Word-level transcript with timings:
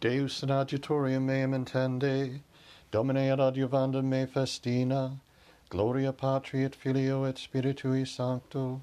Deus 0.00 0.42
in 0.42 0.48
adjutorium 0.48 1.26
meum 1.26 1.52
intende, 1.52 2.40
Domine 2.90 3.30
ad 3.30 3.38
adjuvandum 3.38 4.04
me 4.04 4.26
festina, 4.26 5.20
Gloria 5.68 6.10
Patri 6.10 6.64
et 6.64 6.74
Filio 6.74 7.24
et 7.24 7.36
Spiritui 7.36 8.08
Sancto, 8.08 8.80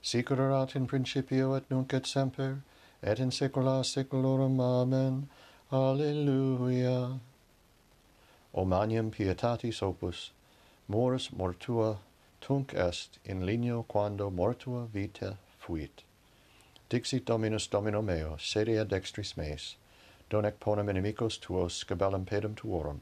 sic 0.00 0.30
erat 0.30 0.76
in 0.76 0.86
principio 0.86 1.54
et 1.54 1.68
nunc 1.70 1.92
et 1.92 2.06
semper, 2.06 2.62
et 3.02 3.18
in 3.18 3.30
saecula 3.30 3.84
saeculorum. 3.84 4.60
Amen. 4.60 5.28
Alleluia. 5.72 7.18
O 8.54 8.64
pietatis 8.64 9.82
opus, 9.82 10.30
moris 10.88 11.30
mortua, 11.30 11.98
tunc 12.40 12.74
est 12.74 13.18
in 13.24 13.44
lineo 13.44 13.84
quando 13.88 14.30
mortua 14.30 14.86
vita 14.86 15.36
fuit. 15.58 16.04
Dixit 16.88 17.24
Dominus 17.24 17.66
Domino 17.66 18.00
meo, 18.00 18.36
sede 18.38 18.78
ad 18.78 18.90
dextris 18.90 19.36
meis, 19.36 19.74
donec 20.30 20.60
ponem 20.60 20.86
inimicos 20.86 21.38
tuos 21.38 21.84
scabellum 21.84 22.24
pedum 22.24 22.54
tuorum, 22.54 23.00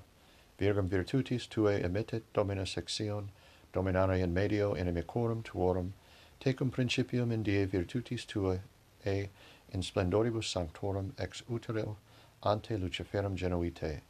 virgum 0.59 0.89
virtutis 0.89 1.47
tuae 1.47 1.85
emittet 1.85 2.23
domina 2.33 2.65
sexion, 2.65 3.29
dominare 3.73 4.19
in 4.19 4.33
medio 4.33 4.75
inimicorum 4.75 5.43
tuorum, 5.43 5.93
tecum 6.41 6.71
principium 6.71 7.31
in 7.31 7.43
die 7.43 7.67
virtutis 7.67 8.25
tuae, 8.25 8.61
e 9.05 9.29
in 9.73 9.83
splendoribus 9.83 10.51
sanctorum 10.51 11.13
ex 11.19 11.43
utero 11.51 11.97
ante 12.43 12.79
Luciferum 12.79 13.37
genuite. 13.37 14.01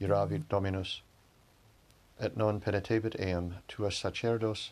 Iravit 0.00 0.48
Dominus, 0.48 1.02
et 2.18 2.36
non 2.36 2.60
penetebit 2.60 3.18
eam 3.20 3.56
tuas 3.68 3.94
sacerdos 3.94 4.70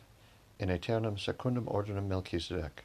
in 0.59 0.68
aeternum 0.70 1.16
secundum 1.16 1.66
ordinum 1.66 2.09
Melchizedec. 2.09 2.84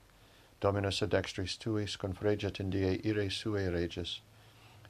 Dominus 0.61 1.02
ad 1.02 1.09
dextris 1.09 1.57
tuis 1.57 1.97
confreget 1.97 2.59
in 2.59 2.69
die 2.69 3.02
ire 3.03 3.30
sue 3.30 3.69
regis, 3.69 4.21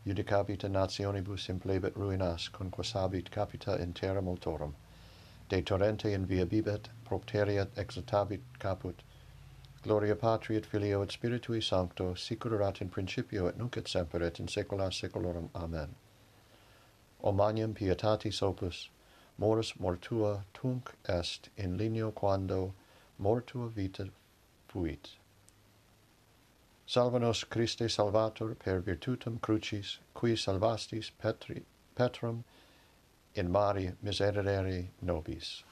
judicabit 0.06 0.70
nationibus 0.70 1.48
implebet 1.50 1.94
ruinas, 1.94 2.50
conquasabit 2.52 3.32
capita 3.32 3.82
in 3.82 3.94
terra 3.94 4.22
multorum. 4.22 4.74
De 5.50 5.62
torrente 5.62 6.12
inviabibet, 6.12 6.88
propteriat 7.06 7.68
exultabit 7.76 8.42
caput. 8.60 9.04
Gloria 9.82 10.16
Patri 10.16 10.56
et 10.56 10.66
Filio 10.66 11.02
et 11.02 11.10
Spiritui 11.10 11.62
Sancto, 11.62 12.14
sicurat 12.14 12.82
in 12.82 12.90
principio 12.90 13.48
et 13.48 13.58
nunc 13.58 13.78
et 13.78 13.88
semper 13.88 14.22
et 14.22 14.40
in 14.40 14.48
saecula 14.48 14.92
saeculorum. 14.92 15.50
Amen. 15.56 15.96
Omnium 17.24 17.74
pietatis 17.74 18.42
opus, 18.42 18.90
morus 19.40 19.74
mortua 19.80 20.44
tunc 20.54 20.92
est 21.08 21.50
in 21.58 21.78
lineo 21.78 22.12
quando 22.12 22.74
mortua 23.22 23.70
vita 23.70 24.10
fuit. 24.68 25.18
Salva 26.86 27.18
nos 27.18 27.44
Christe 27.46 27.90
Salvator 27.90 28.56
per 28.56 28.82
virtutum 28.82 29.40
crucis, 29.40 30.00
qui 30.14 30.36
salvastis 30.36 31.12
Petri, 31.18 31.64
Petrum 31.96 32.44
in 33.36 33.50
mari 33.50 33.94
miserere 34.04 34.90
nobis. 35.02 35.64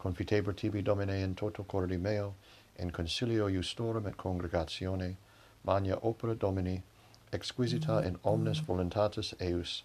Confitebur 0.00 0.56
tibi 0.56 0.82
Domine 0.82 1.22
in 1.22 1.34
toto 1.34 1.62
cordi 1.62 1.96
meo, 1.96 2.34
in 2.78 2.90
concilio 2.90 3.48
justorum 3.48 4.06
et 4.06 4.16
congregatione, 4.16 5.16
magna 5.64 5.98
opera 6.02 6.34
Domini, 6.34 6.82
exquisita 7.32 8.04
in 8.04 8.18
omnes 8.24 8.60
voluntatis 8.60 9.34
eius, 9.40 9.82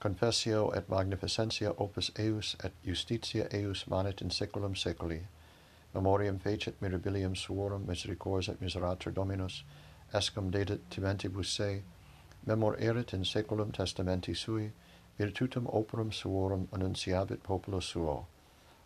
confessio 0.00 0.70
et 0.74 0.88
magnificentia 0.88 1.74
opus 1.78 2.10
eius 2.18 2.56
et 2.64 2.72
justitia 2.84 3.46
eius 3.52 3.86
manet 3.86 4.20
in 4.22 4.30
saeculum 4.30 4.74
saeculi 4.74 5.20
memoriam 5.94 6.38
fecit 6.38 6.80
mirabilium 6.80 7.34
suorum 7.36 7.86
misericors 7.86 8.48
et 8.48 8.60
miserator 8.60 9.12
Dominus, 9.12 9.64
escum 10.12 10.50
dedit 10.50 10.80
timentibus 10.90 11.46
se, 11.46 11.82
memor 12.46 12.76
erit 12.78 13.12
in 13.12 13.24
saeculum 13.24 13.72
testamenti 13.72 14.34
sui, 14.34 14.72
virtutum 15.18 15.66
operum 15.72 16.12
suorum 16.12 16.68
annunciabit 16.72 17.42
populo 17.42 17.80
suo, 17.80 18.26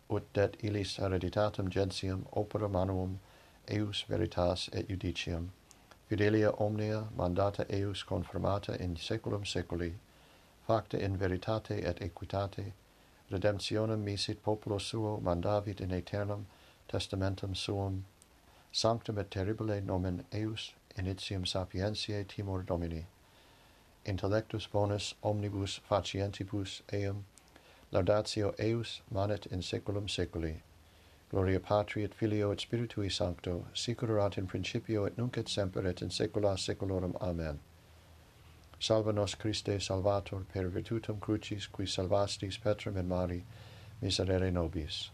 ut 0.09 0.33
det 0.33 0.57
illis 0.63 0.97
hereditatem 0.97 1.69
gentium 1.69 2.25
opera 2.33 2.67
manuum 2.69 3.19
eius 3.67 4.05
veritas 4.09 4.69
et 4.73 4.87
judicium, 4.87 5.51
fidelia 6.09 6.51
omnia 6.51 7.07
mandata 7.17 7.65
eius 7.69 8.03
confirmata 8.03 8.79
in 8.79 8.95
saeculum 8.95 9.43
saeculi 9.43 9.93
facta 10.71 10.97
in 10.97 11.17
veritate 11.17 11.83
et 11.83 12.01
equitate, 12.01 12.73
redemptionem 13.31 14.03
misit 14.03 14.41
populo 14.41 14.77
suo 14.77 15.19
mandavit 15.19 15.81
in 15.81 15.91
aeternum 15.91 16.45
testamentum 16.91 17.55
suum, 17.55 18.05
sanctum 18.71 19.17
et 19.17 19.29
terribile 19.31 19.81
nomen 19.81 20.23
eius 20.33 20.73
initium 20.97 21.45
sapientiae 21.45 22.27
timor 22.27 22.63
Domini, 22.63 23.05
intellectus 24.05 24.67
bonus 24.67 25.13
omnibus 25.23 25.79
facientibus 25.89 26.81
eum, 26.91 27.23
laudatio 27.93 28.53
eius 28.59 29.01
manet 29.09 29.45
in 29.47 29.61
saeculum 29.61 30.07
saeculi. 30.07 30.55
Gloria 31.29 31.61
Patri 31.61 32.03
et 32.03 32.13
Filio 32.13 32.51
et 32.51 32.59
Spiritui 32.59 33.09
Sancto, 33.09 33.65
sicurat 33.73 34.37
in 34.37 34.47
principio 34.47 35.05
et 35.05 35.17
nunc 35.17 35.37
et 35.37 35.47
semper 35.47 35.85
et 35.87 36.01
in 36.01 36.09
saecula 36.09 36.57
saeculorum. 36.57 37.15
Amen. 37.21 37.59
Salva 38.79 39.13
nos 39.13 39.35
Christe 39.35 39.79
Salvator 39.79 40.43
per 40.53 40.69
virtutum 40.69 41.21
crucis 41.21 41.67
qui 41.67 41.85
salvastis 41.85 42.59
Petrum 42.59 42.97
in 42.97 43.07
mari 43.07 43.45
miserere 44.01 44.51
nobis. 44.51 45.09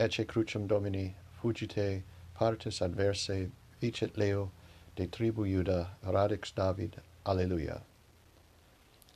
Ecce 0.00 0.26
crucem 0.26 0.66
Domini 0.66 1.14
fugite 1.42 2.02
partes 2.32 2.80
adverse 2.80 3.50
vicet 3.82 4.16
Leo 4.16 4.50
de 4.96 5.06
tribu 5.06 5.44
Iuda 5.44 5.88
radix 6.02 6.54
David. 6.54 6.96
Alleluia. 7.26 7.82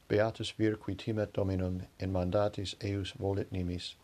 Beatus 0.09 0.51
vir 0.51 0.77
qui 0.77 0.95
timet 0.95 1.33
Dominum 1.33 1.87
in 1.99 2.13
mandatis 2.13 2.75
eius 2.83 3.13
volit 3.13 3.51
nimis, 3.51 3.95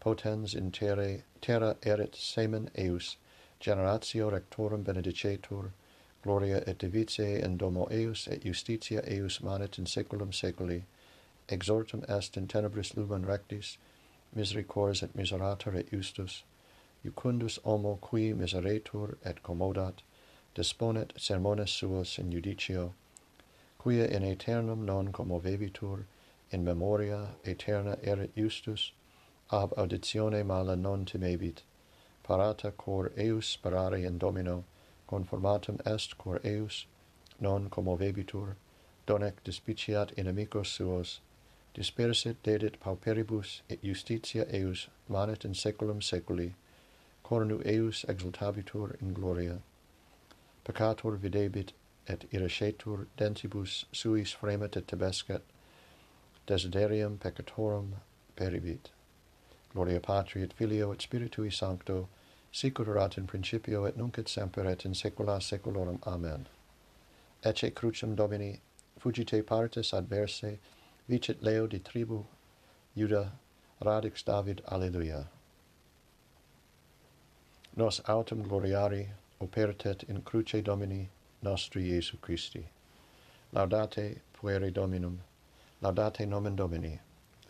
potens 0.00 0.56
in 0.56 0.72
terre, 0.72 1.22
terra 1.40 1.76
erit 1.82 2.16
semen 2.16 2.68
eius, 2.76 3.16
generatio 3.60 4.28
rectorum 4.28 4.82
benedicetur, 4.82 5.70
gloria 6.24 6.64
et 6.66 6.78
divitiae 6.78 7.44
in 7.44 7.56
domo 7.56 7.86
eius 7.92 8.26
et 8.26 8.42
justitia 8.42 9.08
eius 9.08 9.40
manet 9.40 9.78
in 9.78 9.84
saeculum 9.84 10.32
saeculi, 10.32 10.82
exhortum 11.48 12.04
est 12.08 12.36
in 12.36 12.48
tenebris 12.48 12.96
lumen 12.96 13.24
rectis, 13.24 13.76
misericors 14.34 15.02
et 15.02 15.14
miserator 15.14 15.74
et 15.74 15.90
justus, 15.90 16.42
jucundus 17.04 17.58
homo 17.64 17.98
qui 18.00 18.32
miseretur 18.32 19.16
et 19.24 19.42
commodat, 19.42 20.02
disponet 20.54 21.12
sermones 21.16 21.68
suos 21.68 22.18
in 22.18 22.30
judicio, 22.30 22.92
quia 23.78 24.06
in 24.06 24.24
aeternum 24.24 24.84
non 24.84 25.12
commovebitur, 25.12 26.04
in 26.50 26.64
memoria 26.64 27.34
aeterna 27.44 27.98
erit 28.02 28.34
justus, 28.34 28.92
ab 29.50 29.74
auditione 29.76 30.44
mala 30.44 30.74
non 30.76 31.04
timebit, 31.04 31.62
parata 32.22 32.72
cor 32.76 33.12
eus 33.16 33.46
sperare 33.56 34.04
in 34.04 34.18
domino, 34.18 34.64
conformatum 35.08 35.78
est 35.86 36.16
cor 36.16 36.40
eus, 36.44 36.86
non 37.40 37.68
commovebitur, 37.68 38.56
donec 39.06 39.42
dispiciat 39.44 40.14
inimicos 40.16 40.68
suos, 40.68 41.20
dispersit 41.74 42.42
dedit 42.42 42.78
pauperibus 42.80 43.60
et 43.68 43.82
justitia 43.82 44.44
eius 44.52 44.88
manet 45.08 45.44
in 45.44 45.54
saeculum 45.54 46.00
saeculi 46.00 46.52
cornu 47.24 47.60
eius 47.66 48.04
exultabitur 48.08 49.00
in 49.00 49.12
gloria. 49.12 49.58
Peccator 50.64 51.18
videbit 51.18 51.72
et 52.06 52.26
irascetur 52.32 53.06
dentibus 53.16 53.84
suis 53.92 54.32
fremet 54.32 54.76
et 54.76 54.86
tebescat 54.86 55.42
desiderium 56.46 57.18
peccatorum 57.18 57.94
peribit. 58.36 58.90
Gloria 59.72 60.00
patri 60.00 60.42
et 60.42 60.52
filio 60.52 60.92
et 60.92 60.98
spiritui 60.98 61.52
sancto 61.52 62.08
sicut 62.52 62.86
erat 62.86 63.18
in 63.18 63.26
principio 63.26 63.84
et 63.84 63.96
nunc 63.96 64.18
et 64.18 64.28
semper 64.28 64.66
et 64.66 64.84
in 64.84 64.92
saecula 64.92 65.40
saeculorum. 65.40 65.98
Amen. 66.06 66.46
Ecce 67.42 67.70
crucem 67.74 68.14
domini 68.14 68.60
fugite 69.00 69.44
partes 69.44 69.92
adversae 69.92 70.58
vicet 71.08 71.42
leo 71.42 71.66
de 71.66 71.78
tribu 71.78 72.24
Iuda 72.96 73.32
radix 73.80 74.22
David 74.24 74.62
Alleluia. 74.66 75.28
Nos 77.76 78.00
autem 78.08 78.42
gloriari 78.42 79.08
opertet 79.40 80.04
in 80.08 80.22
cruce 80.22 80.62
Domini 80.62 81.08
nostri 81.42 81.90
Iesu 81.90 82.18
Christi. 82.20 82.66
Laudate 83.52 84.20
pueri 84.32 84.72
Dominum, 84.72 85.20
laudate 85.82 86.26
nomen 86.26 86.56
Domini, 86.56 86.98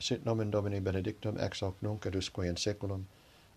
sit 0.00 0.24
nomen 0.24 0.50
Domini 0.50 0.80
benedictum 0.80 1.38
ex 1.38 1.60
hoc 1.60 1.76
nunc 1.80 2.06
et 2.06 2.14
usque 2.16 2.44
in 2.44 2.56
saeculum 2.56 3.04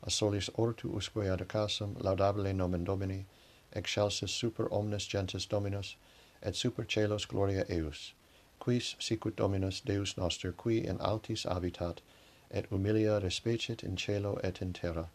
a 0.03 0.11
solis 0.11 0.49
ortu 0.57 0.95
usque 0.95 1.27
ad 1.27 1.47
casam 1.47 1.95
laudabile 1.95 2.53
nomen 2.53 2.83
Domini, 2.83 3.25
excelsis 3.73 4.29
super 4.29 4.67
omnes 4.71 5.07
gentes 5.07 5.47
Dominus, 5.47 5.95
et 6.43 6.55
super 6.55 6.83
celos 6.83 7.25
gloria 7.25 7.65
eius 7.67 8.13
quis 8.59 8.95
sicut 8.99 9.35
dominus 9.35 9.81
deus 9.81 10.17
noster 10.17 10.51
qui 10.51 10.85
in 10.85 10.97
altis 10.99 11.45
habitat 11.45 12.01
et 12.49 12.69
humilia 12.69 13.19
respecit 13.21 13.83
in 13.83 13.95
cielo 13.95 14.39
et 14.43 14.61
in 14.61 14.73
terra 14.73 15.09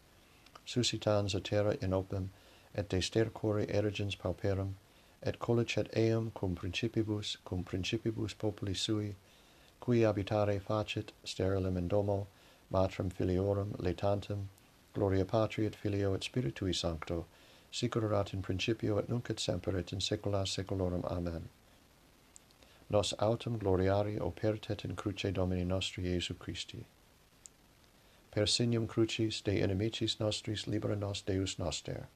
suscitans 0.65 1.35
a 1.35 1.39
terra 1.39 1.77
in 1.81 1.93
opem 1.93 2.29
et 2.75 2.89
de 2.89 3.01
stercore 3.01 3.65
erigens 3.67 4.15
pauperum 4.15 4.75
et 5.21 5.39
collicet 5.39 5.89
eum 5.97 6.31
cum 6.31 6.55
principibus 6.55 7.37
cum 7.45 7.63
principibus 7.63 8.33
populi 8.33 8.73
sui 8.73 9.15
qui 9.79 10.01
habitare 10.01 10.59
facit 10.59 11.11
sterilem 11.23 11.77
in 11.77 11.87
domo 11.87 12.27
matrem 12.71 13.09
filiorum 13.09 13.73
laetantem 13.77 14.47
gloria 14.93 15.25
patri 15.25 15.65
et 15.65 15.75
filio 15.75 16.13
et 16.13 16.21
spiritui 16.21 16.73
sancto 16.73 17.25
sic 17.71 17.95
erat 17.95 18.33
in 18.33 18.41
principio 18.41 18.97
et 18.99 19.09
nunc 19.09 19.29
et 19.29 19.39
semper 19.39 19.75
et 19.77 19.91
in 19.91 19.99
saecula 19.99 20.45
saeculorum 20.45 21.03
amen 21.05 21.49
nos 22.93 23.13
autem 23.19 23.57
gloriari 23.57 24.19
opertet 24.19 24.85
in 24.85 24.95
cruce 24.95 25.31
Domini 25.31 25.63
nostri 25.65 26.03
Iesu 26.03 26.37
Christi. 26.37 26.85
Per 28.31 28.45
signum 28.45 28.87
crucis 28.87 29.41
de 29.41 29.61
inimicis 29.61 30.19
nostris 30.19 30.67
libera 30.67 30.95
nos 30.95 31.21
Deus 31.21 31.57
noster. 31.57 32.07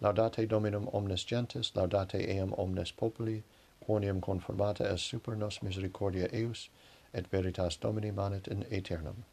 Laudate 0.00 0.48
Dominum 0.48 0.88
omnes 0.94 1.24
gentes, 1.24 1.72
laudate 1.74 2.26
eam 2.26 2.54
omnes 2.56 2.90
populi, 2.90 3.42
quoniam 3.86 4.20
conformata 4.20 4.90
est 4.90 5.04
super 5.04 5.36
nos 5.36 5.58
misericordia 5.62 6.28
eius, 6.32 6.70
et 7.12 7.26
veritas 7.30 7.76
Domini 7.76 8.10
manet 8.10 8.48
in 8.48 8.64
aeternum. 8.70 9.24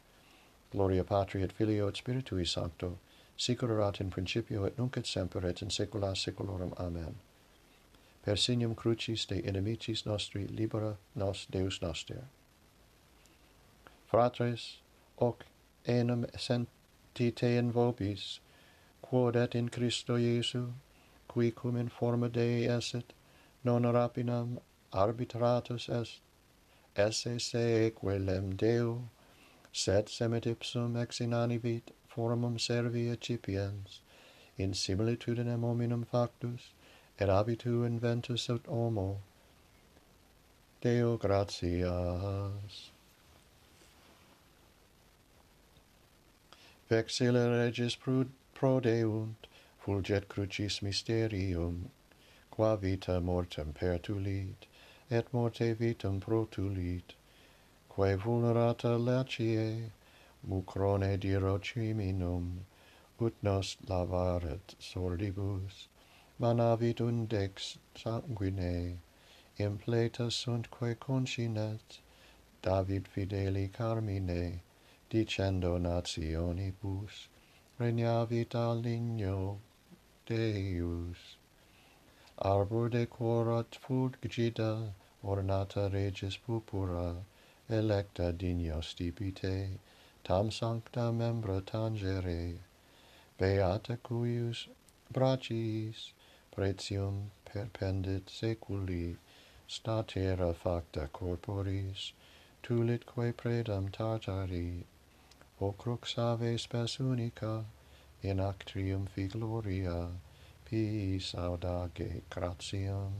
Gloria 0.72 1.04
Patri 1.04 1.42
et 1.42 1.52
Filio 1.52 1.88
et 1.88 1.94
Spiritui 1.94 2.46
Sancto, 2.46 2.98
sic 3.36 3.62
erat 3.62 4.00
in 4.00 4.10
principio 4.10 4.64
et 4.64 4.76
nunc 4.76 4.96
et 4.98 5.06
semper 5.06 5.46
et 5.46 5.62
in 5.62 5.68
saecula 5.68 6.14
saeculorum. 6.14 6.74
Amen 6.78 7.14
per 8.26 8.36
signum 8.36 8.74
crucis 8.74 9.24
de 9.24 9.36
inimicis 9.48 10.04
nostri 10.04 10.48
libera 10.48 10.96
nos 11.14 11.46
Deus 11.46 11.80
noster. 11.80 12.24
Fratres, 14.10 14.80
hoc 15.20 15.44
enum 15.86 16.24
sentite 16.36 17.56
in 17.56 17.70
vobis, 17.70 18.40
quod 19.00 19.36
et 19.36 19.54
in 19.54 19.68
Christo 19.68 20.16
Iesu, 20.16 20.72
qui 21.28 21.52
cum 21.52 21.76
in 21.76 21.88
forma 21.88 22.28
Dei 22.28 22.66
eset, 22.66 23.12
non 23.62 23.82
rapinam 23.84 24.58
arbitratus 24.92 25.88
est, 25.88 26.20
esse 26.96 27.38
se 27.38 27.90
equelem 27.90 28.56
Deo, 28.56 29.08
sed 29.72 30.08
semet 30.08 30.46
ipsum 30.46 30.96
ex 31.00 31.20
inanivit 31.20 31.94
formum 32.08 32.58
servia 32.58 33.16
cipiens, 33.16 34.00
in 34.58 34.72
similitudinem 34.72 35.62
hominum 35.62 36.04
factus, 36.04 36.72
erabitu 37.18 37.84
inventus 37.86 38.48
ut 38.50 38.66
homo. 38.66 39.18
Deo 40.80 41.16
gratias. 41.16 42.90
Vexile 46.88 47.48
regis 47.50 47.96
prud, 47.96 48.28
prodeunt, 48.54 49.48
fulget 49.82 50.28
crucis 50.28 50.82
mysterium, 50.82 51.90
qua 52.50 52.76
vita 52.76 53.20
mortem 53.20 53.72
pertulit, 53.72 54.66
et 55.10 55.32
morte 55.32 55.74
vitam 55.74 56.20
protulit, 56.20 57.14
quae 57.88 58.16
vulnerata 58.16 58.98
lacie, 58.98 59.90
mucrone 60.48 61.18
dirociminum, 61.18 62.58
ut 63.20 63.34
nos 63.42 63.76
lavaret 63.88 64.74
sordibus, 64.78 65.88
manavit 66.38 67.00
undex 67.00 67.78
sanguine, 67.94 68.98
impleta 69.58 70.30
suntque 70.30 70.94
concinet, 70.98 72.00
David 72.60 73.08
fideli 73.08 73.72
carmine, 73.72 74.60
dicendo 75.08 75.78
nationibus, 75.80 77.28
regnavit 77.78 78.54
aligno 78.54 79.58
Deus. 80.26 81.36
Arbor 82.38 82.90
decorat 82.90 83.78
fulgida, 83.78 84.92
ornata 85.24 85.88
regis 85.90 86.36
purpura, 86.36 87.14
electa 87.70 88.30
digno 88.30 88.82
stipite, 88.82 89.78
tam 90.22 90.50
sancta 90.50 91.10
membra 91.12 91.62
tangere, 91.62 92.58
beata 93.38 93.96
cuius 93.96 94.68
brachiis, 95.10 96.12
pretium 96.56 97.30
perpendit 97.44 98.30
seculi 98.30 99.16
statera 99.68 100.54
facta 100.54 101.06
corporis, 101.12 102.12
tulit 102.62 103.04
quae 103.04 103.32
predam 103.32 103.90
Tartari, 103.90 104.84
hoc 105.60 105.76
crux 105.76 106.16
ave 106.16 106.56
spes 106.56 106.98
unica, 106.98 107.64
in 108.22 108.40
ac 108.40 108.64
triumphi 108.64 109.26
gloria, 109.28 110.08
pis 110.64 111.34
audage 111.34 112.22
gratiam, 112.30 113.12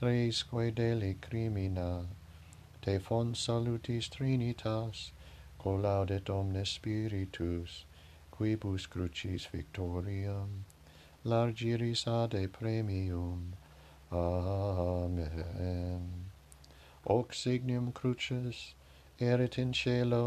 reisque 0.00 0.72
deli 0.74 1.14
crimina, 1.20 2.06
te 2.80 2.98
font 2.98 3.36
salutis 3.36 4.08
trinitas, 4.08 5.10
collaudet 5.58 6.30
omnes 6.30 6.68
spiritus, 6.68 7.84
quibus 8.30 8.86
crucis 8.88 9.46
victoriam, 9.46 10.64
largiris 11.24 12.06
ade 12.06 12.48
premium. 12.48 13.54
Amen. 14.10 15.20
Hoc 17.06 17.32
signum 17.34 17.92
crucis 17.92 18.74
erit 19.18 19.58
in 19.58 19.72
cielo, 19.72 20.18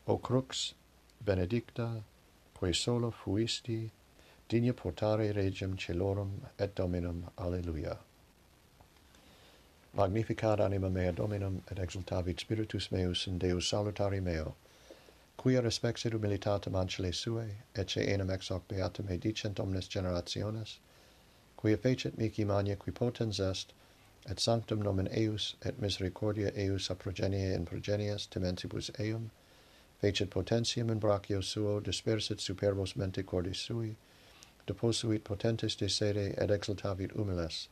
O 0.06 0.18
crux 0.18 0.74
benedicta, 1.24 2.02
quae 2.52 2.72
solo 2.72 3.10
fuisti, 3.10 3.90
digna 4.48 4.72
portare 4.72 5.32
regem 5.32 5.76
celorum 5.76 6.40
et 6.58 6.74
dominum. 6.74 7.30
Alleluia. 7.38 7.98
Magnificat 9.96 10.58
anima 10.58 10.90
mea 10.90 11.12
Dominum 11.12 11.62
et 11.70 11.78
exultavit 11.78 12.40
spiritus 12.40 12.90
meus 12.90 13.28
in 13.28 13.38
Deus 13.38 13.70
salutari 13.70 14.20
meo, 14.20 14.56
quia 15.36 15.62
respexit 15.62 16.10
humilitatem 16.10 16.74
ancile 16.74 17.12
suae, 17.12 17.58
ecce 17.76 18.02
enim 18.04 18.28
ex 18.28 18.48
hoc 18.48 18.66
beatum 18.66 19.08
me 19.08 19.16
dicent 19.16 19.60
omnes 19.60 19.86
generationes, 19.86 20.78
quia 21.56 21.76
fecit 21.76 22.18
mici 22.18 22.44
mania 22.44 22.74
qui 22.74 22.90
potens 22.90 23.38
est, 23.38 23.72
et 24.28 24.40
sanctum 24.40 24.82
nomen 24.82 25.06
eius, 25.12 25.54
et 25.62 25.80
misericordia 25.80 26.50
eius 26.56 26.90
a 26.90 26.96
progenie 26.96 27.54
in 27.54 27.64
progenies 27.64 28.26
tementibus 28.26 28.90
eum, 28.98 29.30
fecit 30.02 30.28
potentiam 30.28 30.90
in 30.90 30.98
brachio 30.98 31.40
suo, 31.40 31.78
dispersit 31.78 32.40
superbos 32.40 32.96
mente 32.96 33.22
cordis 33.22 33.58
sui, 33.58 33.94
deposuit 34.66 35.22
potentes 35.22 35.76
de 35.76 35.88
sede, 35.88 36.34
et 36.36 36.50
exultavit 36.50 37.12
humiles, 37.12 37.68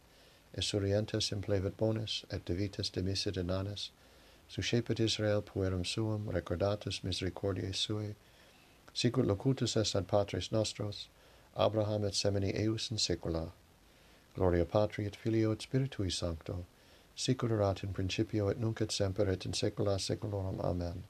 es 0.54 1.32
implevit 1.32 1.72
in 1.72 1.76
bonis, 1.78 2.24
et 2.30 2.44
divitas 2.44 2.90
demisit 2.90 3.36
inanes, 3.36 3.90
suscepit 4.48 5.00
Israel 5.00 5.42
puerum 5.42 5.84
suum, 5.84 6.26
recordatus 6.26 7.02
misericordiae 7.02 7.74
sui, 7.74 8.14
sicut 8.92 9.26
locutus 9.26 9.76
est 9.76 9.96
ad 9.96 10.06
patres 10.06 10.52
nostros, 10.52 11.08
Abraham 11.56 12.04
et 12.04 12.14
semini 12.14 12.54
eius 12.54 12.90
in 12.90 12.98
saecula. 12.98 13.50
Gloria 14.34 14.64
Patri 14.64 15.06
et 15.06 15.16
Filio 15.16 15.52
et 15.52 15.58
Spiritui 15.58 16.10
Sancto, 16.10 16.64
sicut 17.14 17.50
erat 17.50 17.82
in 17.82 17.92
principio 17.92 18.48
et 18.48 18.58
nunc 18.58 18.80
et 18.80 18.92
semper 18.92 19.28
et 19.28 19.46
in 19.46 19.52
saecula 19.52 19.98
saeculorum. 19.98 20.60
Amen. 20.60 21.04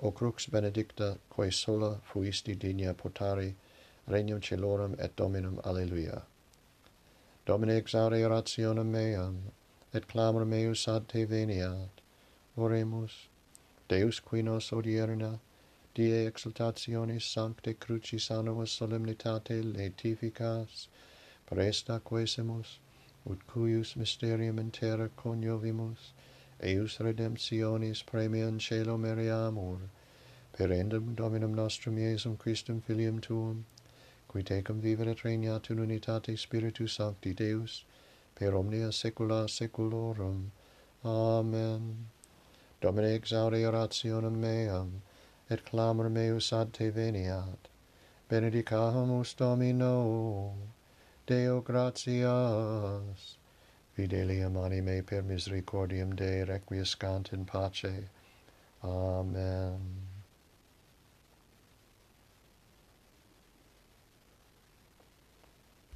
O 0.00 0.10
crux 0.10 0.46
benedicta, 0.46 1.18
quae 1.30 1.50
sola 1.50 2.00
fuisti 2.04 2.58
digna 2.58 2.92
potari, 2.92 3.54
regnum 4.08 4.40
celorum 4.40 4.96
et 4.98 5.16
dominum. 5.16 5.60
Alleluia. 5.64 6.22
Domine 7.44 7.80
exaudi 7.82 8.22
orationem 8.22 8.86
meam, 8.86 9.50
et 9.92 10.06
clamor 10.06 10.44
meus 10.44 10.86
ad 10.86 11.08
te 11.08 11.24
veniat. 11.26 11.90
Oremus, 12.56 13.28
Deus 13.88 14.20
qui 14.20 14.42
nos 14.42 14.70
odierna, 14.70 15.40
die 15.94 16.24
exultationis 16.24 17.22
sancte 17.22 17.74
crucis 17.74 18.30
annua 18.30 18.64
solemnitate 18.66 19.60
letificas, 19.60 20.86
presta 21.50 22.00
quesimus, 22.00 22.78
ut 23.28 23.44
cuius 23.48 23.96
mysterium 23.96 24.60
in 24.60 24.70
terra 24.70 25.08
coniovimus, 25.08 26.12
eius 26.62 26.98
redemptionis 26.98 28.06
premium 28.06 28.60
celo 28.60 28.96
meriamur, 28.96 29.80
per 30.52 30.68
endum 30.68 31.16
Dominum 31.16 31.54
nostrum 31.54 31.96
Iesum 31.96 32.38
Christum 32.38 32.80
Filium 32.80 33.20
Tuum, 33.20 33.64
qui 34.32 34.42
tecum 34.42 34.80
vivere 34.80 35.14
regnat 35.22 35.68
in 35.68 35.78
unitate 35.78 36.38
Spiritus 36.38 36.94
Sancti 36.94 37.34
Deus, 37.34 37.84
per 38.34 38.54
omnia 38.54 38.88
saecula 38.88 39.46
saeculorum. 39.46 40.50
Amen. 41.04 42.08
Domine 42.80 43.14
exaudi 43.14 43.62
orationem 43.62 44.38
meam, 44.40 45.02
et 45.50 45.62
clamor 45.64 46.08
meus 46.08 46.50
ad 46.52 46.72
te 46.72 46.90
veniat. 46.90 47.68
Benedicamus 48.30 49.34
Domino, 49.36 50.54
Deo 51.26 51.60
gratias. 51.60 53.36
Fidelium 53.94 54.56
anime 54.56 55.02
per 55.02 55.22
misericordiam 55.22 56.16
Dei 56.16 56.42
requiescant 56.44 57.32
in 57.32 57.44
pace. 57.44 58.08
Amen. 58.82 60.11